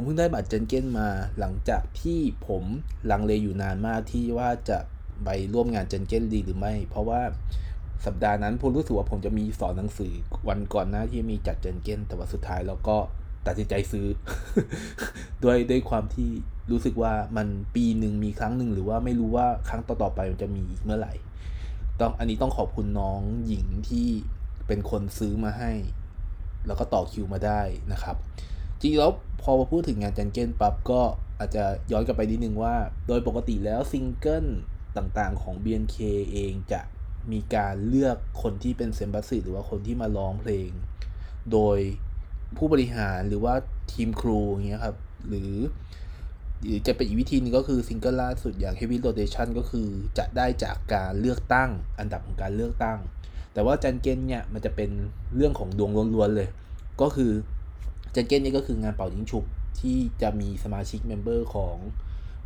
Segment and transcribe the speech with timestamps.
[0.00, 1.08] มเพิ่งได้บัตรเจนเก้นมา
[1.38, 2.64] หลังจากที่ผม
[3.10, 4.78] ลังเลอยู่นานมากที่ว่าจะ
[5.24, 7.20] ไปร่วมงานเจนเก้นดีหรือไม่ เพราะว่า
[8.06, 10.12] สัปดาห์นั้นผมรู้สึกว่าผมจะมีสอนหนังสือ
[10.48, 12.96] วันก่อนหน้าที่มีจัดเจนเก้น แต่ว่าสุดท้ายเราก็
[13.46, 14.06] ตัดสินใจซื้อ
[15.44, 16.30] ด้วยด้วยความที่
[16.70, 21.14] รู้สึกว่ามันปีหนึ่งมีครั้งหนึ่งหรือว่าไม่รู้ว่าครั้งต่อๆไปมันจะมีอีกเมื่อไหร่
[22.00, 24.08] ต้องอันนี้ต้องขอบคุณน้องหญิงที่
[24.66, 25.72] เป็นคนซื้อมาให้
[26.66, 27.62] แล้วก็ต่อคิวมาได้
[27.92, 28.16] นะครับ
[28.80, 29.10] จริงแล้ว
[29.42, 31.00] พอมาพูดถึงงานจันเก้นปั๊บก็
[31.38, 32.74] อาจจะย้อนกลับไปนิดนึงว่า
[33.06, 34.46] โดยปกติแล้วซิงเกิล
[34.96, 35.96] ต่างๆของ BNK
[36.32, 36.80] เองจะ
[37.32, 40.70] มีการเลือกคนที่เป็นเซ็มบัตสึหรือว่าคนที่มาร้องเพลง
[41.52, 41.78] โดย
[42.56, 43.54] ผู้บริหารหรือว่า
[43.92, 44.96] ทีมครูอย่างเงี้ยครับ
[45.28, 45.54] หรือ
[46.62, 49.88] หรือจะเป็นอีกวิธีนึงก็คือซิงเกิลล่าสุดอย่าง Heavy Rotation ก็คือ
[50.18, 52.98] จะได้จากการเลือกตั้งอันดับของการเลือกตั้ง
[53.52, 54.90] แต่ว่าจันเก้นเนี่ยมันจะเป็น
[55.34, 56.48] เรื่องของดวงล้วนๆเลย
[57.00, 57.32] ก็คือ
[58.14, 59.44] จันเก้นนี่ก็คืองานเป่ายิงฉุบ
[59.80, 61.76] ที่จะมีสมาชิก member ของ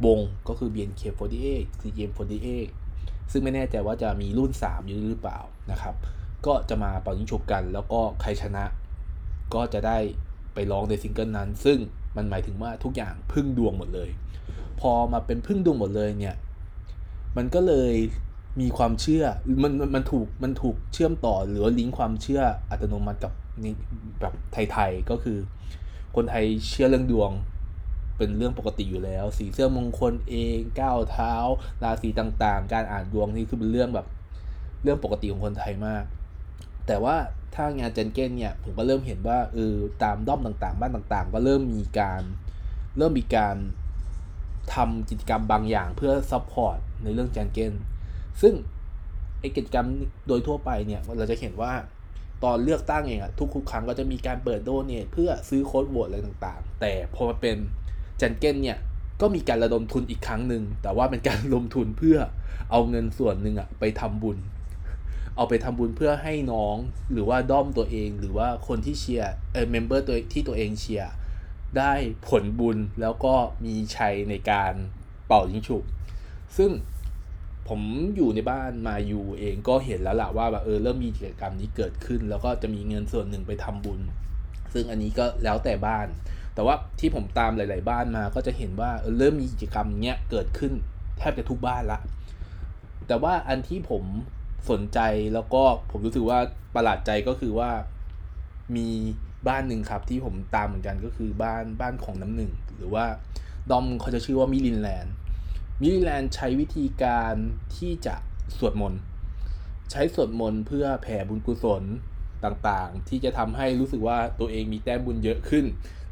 [0.07, 2.49] วงก็คือ BNK48 CGM48
[3.33, 5.39] ซึ่งไม่แน่ใจว่าจะมีรุ่น 3 อยู่หรือเปล่า
[5.71, 5.95] นะครับ
[6.47, 8.65] ก็จะมาเป่ายิงฉุบกัน แล้วก็ใครชนะ
[9.55, 9.99] ก็จะได้
[10.55, 11.79] ไปร้องในซิงเกิลนั้น ซึ่ง
[12.17, 14.11] มันหมายถึงว่าทุกอย่างพึ่งดวงหมดเลย
[14.81, 16.37] พอมาเป็นพึ่งดวงหมดเลยเนี่ย
[17.37, 17.95] มันก็เลย
[18.61, 19.25] มีความเชื่อ
[19.63, 23.75] มันมันมันถูกมันถูกเชื่อมต่อหรือลิงก์ความเชื่ออัตโนมัติกับ นี่
[24.21, 24.35] แบบ
[24.73, 25.39] ไทยๆก็คือ
[26.15, 27.31] คนไทยเชื่อเรื่องดวง
[28.17, 31.35] เป็นเรื่องปกติอยู่แล้ว สีเสื้อมงคลเองก้าวเท้า
[31.83, 34.07] ราศีต่างๆ การอ่านดวงนี่คือเป็นเรื่องแบบ
[34.83, 36.05] เรื่องปกติของคนไทยมาก
[36.87, 37.17] แต่ว่า
[37.55, 42.23] ถ้างานเจนเก้นเนี่ยผมก็เริ่มเห็นว่าเออตามด้อมต่างๆ บ้านต่างๆ ก็เริ่มมีการ
[42.99, 43.57] เริ่มมีการ
[44.75, 47.73] ทำกิจกรรมบางอย่างเพื่อ support ในเรื่องจันเก้น
[48.43, 48.55] ซึ่ง
[49.41, 49.87] ไอกิจกรรม
[50.29, 51.73] โดยทั่วไปเนี่ยเราจะเห็นว่า
[52.45, 57.57] ตอนเลือกตั้งเองอะทุกๆครั้งก็จะมีการเปิด donate เพื่อซื้อโค้ดโหวตอะไรต่างๆ แต่พอมาเป็น
[58.19, 58.79] จันเก้นเนี่ย
[59.21, 62.19] ก็มีการระดมทุนอีกครั้งหนึ่งแต่ว่าเป็นการระดมทุนเพื่อ
[62.71, 64.39] เอาเงินส่วนหนึ่งอะไปทำบุญ
[65.37, 66.77] เอาไปทำบุญเพื่อให้น้อง
[67.13, 71.13] หรือว่าด้อมตัวเองหรือว่าคนที่เชียร์เออเมมเบอร์ตัวที่ตัวเองเชียร์
[71.79, 71.93] ได้
[72.29, 74.73] ผลบุญแล้วก็มีชัยในการ
[75.27, 75.83] เป่ายิงฉุบ
[76.57, 76.71] ซึ่ง
[77.69, 77.81] ผม
[78.17, 84.01] อยู่ในบ้านมาอยู่เองก็เห็นแล้วล่ะว่าแบบเออเริ่มมีกิจกรรมนี้เกิดขึ้น แล้วก็จะมีเงินส่วนหนึ่งไปทำบุญ
[84.73, 86.07] ซึ่งอันนี้ก็แล้วแต่บ้าน
[86.55, 90.73] แต่ว่าที่ผมตามหลาย ๆ บ้านมาก็จะเห็นว่าเออเริ่มมีกิจกรรมเนี้ยเกิดขึ้น
[91.19, 91.99] แทบจะทุกบ้านละ
[93.09, 94.05] แต่ว่าอันที่ผม
[94.71, 94.99] สนใจ
[95.35, 96.39] แล้วก็ผมรู้สึกว่า
[96.75, 97.71] ประหลาดใจก็คือว่า
[98.77, 98.89] มี
[99.49, 103.05] บ้านหนึ่งครับที่ผมตามเหมือนกันก็คือบ้านบ้านของน้ำหนึ่ง หรือว่า
[103.71, 105.15] ดอมเขาจะชื่อว่ามิลินแลนด์
[105.81, 107.35] มิลินแลนใช้วิธีการ
[107.77, 108.15] ที่จะ
[108.59, 109.01] สวดมนต์
[109.91, 111.83] ใช้สวดมนต์เพื่อแผ่บุญกุศล
[112.45, 115.65] ต่างๆ ที่จะทำให้รู้สึกว่าตัวเองมีแต้มบุญเยอะขึ้น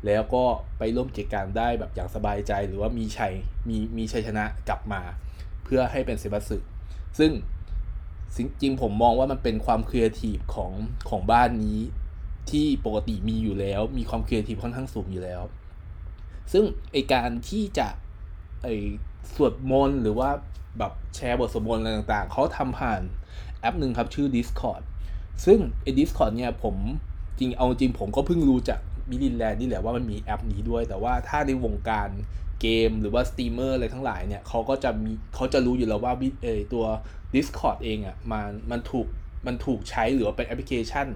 [0.06, 0.44] แล้วก็
[0.78, 3.34] ไปร่วมกิจการได้แบบอย่างสบายใจหรือว่ามีชัย
[3.68, 5.02] มีมีชัยชนะกลับมา
[5.64, 6.56] เพื่อให้เป็นเซ็มบัตสึ
[7.18, 7.30] ซึ่ง
[8.60, 10.72] จริงผมมองว่ามันเป็นความครีเอทีฟของ
[11.10, 11.78] ของบ้านนี้
[12.50, 15.42] ที่ปกติมีอยู่แล้ว มีความครีเอทีฟค่อนข้างสูงอยู่แล้ว
[16.52, 17.88] ซึ่งไอการที่จะ
[18.62, 18.68] ไอ
[19.34, 20.30] สวดมนต์หรือว่า
[20.78, 23.00] แบบแชร์บทสวดมนต์อะไรต่างๆ เขาทำผ่าน
[23.60, 24.82] แอปหนึ่งครับชื่อ Discord
[25.44, 26.76] ซึ่งไอ้ Discord เนี่ยผม
[27.38, 28.80] จริงเอาจริงผมก็เพิ่งรู้จาก
[29.10, 32.08] มิลินแลนด์นี่แหละว่ามันมีแอปนี้ด้วย แต่ว่าถ้าในวงการ
[32.60, 36.12] เกมหรือว่าสตรีมเมอร์อะไรทั้งหลายเนี่ยเขาก็จะมีเขาจะรู้อยู่แล้วว่า
[36.42, 36.84] เออตัว
[37.34, 39.06] Discord เองอะ่ะมันมันถูก
[39.46, 41.06] มันถูกใช้หรือว่าเป็นแอปพลิเคชัน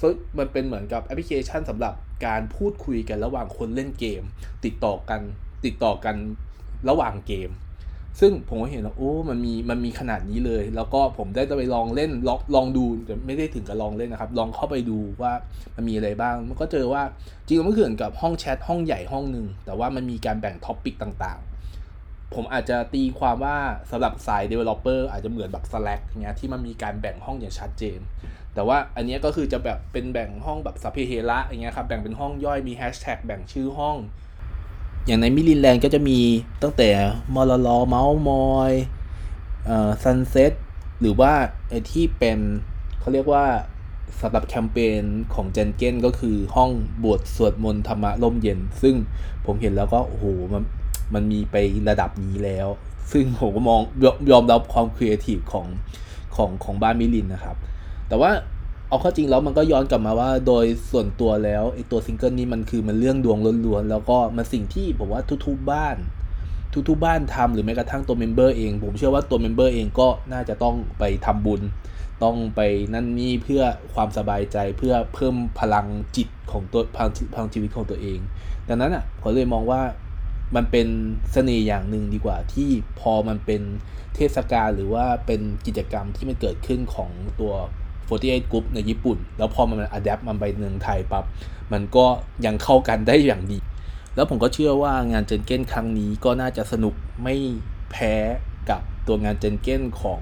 [0.00, 1.94] ซึ่งมันเป็นเหมือนกับแอปพลิเคชันสำหรับ
[2.26, 4.22] การพูดคุยกันระหว่างคนเล่นเกม
[4.64, 5.20] ติดต่อกัน
[5.64, 6.16] ติดต่อกัน
[6.88, 7.50] ระหว่างเกม
[8.20, 15.32] ซึ่งผมก็เห็นว่าโอ้มันมีมันมีขนาดนี้เลย แล้วก็ผมได้ไปลองเล่นลองลองดูแต่ไม่ได้ถึงกับลองเล่นนะครับ ลองเข้าไปดูว่า
[15.76, 17.02] มันมีอะไรบ้าง มันก็เจอว่า
[17.46, 23.56] จริงๆมันเหมือนกับห้องแชทห้องใหญ่ห้องหนึ่งแต่ว่ามันมีการแบ่ง topic ต่างๆผมอาจจะตีความว่า
[23.90, 27.98] สำหรับสาย Developer อาจจะเหมือนแบบ Slack เงี้ยที่มันมีการแบ่งห้องอย่างชัดเจน
[28.54, 33.96] แต่ว่าอันนี้ก็คือจะแบบเป็นแบ่งห้องแบบสัพเพเหระอย่างเงี้ยครับแบ่งเป็นห้องย่อยมีแฮชแท็กแบ่งชื่อห้อง
[35.06, 36.18] อย่างในมิลินแลนด์ก็จะมี
[36.62, 36.88] ตั้งแต่
[37.34, 38.72] มอลลอเมาส์มอย
[39.66, 40.52] เอ่อ sunset
[41.00, 41.32] หรือว่า
[41.68, 42.38] ไอที่เป็น
[43.00, 43.44] เขาเรียกว่า
[44.20, 45.02] สำหรับแคมเปญ
[45.34, 46.70] ของจันเก้นก็คือห้อง
[47.02, 48.94] บวชสวดมนต์ธรรมะร่มเย็น ซึ่ง
[49.44, 50.62] ผมเห็นแล้วก็โอ้โหมัน
[51.14, 51.56] มันมีไป
[51.88, 52.68] ระดับนี้แล้ว
[53.12, 55.66] ซึ่งผมก็มองยยอมรับความครีเอทีฟของ
[56.36, 57.56] ของของบ้านมิลินนะครับ
[58.08, 58.30] แต่ว่า
[58.88, 65.96] เอาข้าจริงแล้วมันก็ย้อนกลับมาว่าโดยส่วนตัวแล้วไอตัวซิงเกิลนี้มันคือมันเรื่องดวงล้วนๆแล้วก็มันสิ่งที่ผมว่าทุกๆบ้าน
[66.88, 71.60] ทุกๆบ้านทำหรือแม้กระทั่งตัว member เอง ผมเชื่อว่าตัว member เองก็น่าจะต้องไปทำบุญ
[72.22, 72.60] ต้องไป
[72.94, 73.62] นั่นนี่เพื่อ
[73.94, 75.86] ความสบายใจเพื่อเพิ่มพลัง
[76.16, 78.18] จิตของตัวพลังพลังชีวิตของตัวเอง
[78.68, 79.80] ดังนั้นอะผมเลยมองว่า
[80.56, 80.86] มันเป็น
[81.32, 82.70] เสน่ห์อย่างหนึ่งดีกว่าที่
[83.00, 83.62] พอมันเป็น
[84.14, 87.52] เทศกาลหรือว่าเป็นกิจกรรมที่มันเกิดขึ้นของตัว
[88.08, 91.24] 48 Group ในญี่ปุ่น แล้วพอมัน adapt มันไปเมืองไทยปั๊บ
[91.72, 92.06] มันก็
[92.46, 93.58] ยังเข้ากันได้อย่างดี
[94.14, 97.36] แล้วผมก็เชื่อว่างานจันเก้นครั้งนี้ก็น่าจะสนุกไม่
[97.90, 98.14] แพ้
[98.70, 100.20] กับตัวงานจันเก้นของ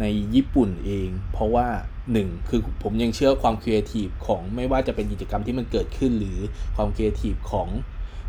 [0.00, 1.66] ในญี่ปุ่นเอง เพราะว่า
[2.12, 6.38] หนึ่งคือผมยังเชื่อความครีเอทีฟของไม่ว่าจะเป็นกิจกรรมที่มันเกิดขึ้น หรือ
[6.76, 7.68] ความครีเอทีฟของ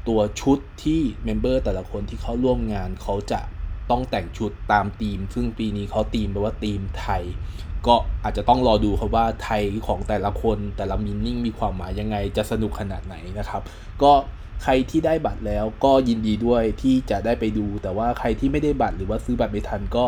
[0.08, 3.40] ตัวชุดที่ member แต่ละคนที่เขาร่วมงานเขาจะ
[3.90, 7.24] ต้องแต่งชุดตามธีม ซึ่งปีนี้เขาธีมแปลว่าธีมไทย
[7.88, 13.62] ก็อาจจะต้องรอดูครับว่าไทยของแต่ละคนแต่ละ meaning มีความหมายยังไงจะสนุกขนาดไหนนะครับ
[14.04, 14.12] ก็
[14.64, 20.06] ใครที่ได้บัตรแล้วก็ยินดีด้วยที่จะได้ไปดู แต่ว่าใครที่ไม่ได้บัตรหรือว่าซื้อบัตรไม่ทันก็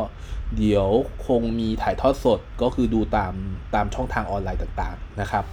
[0.57, 0.87] เดี๋ยว
[1.27, 3.33] คงมีถ่ายทอดสดก็คือดูตาม
[3.75, 5.43] ตามช่องทางออนไลน์ต่างๆนะครับ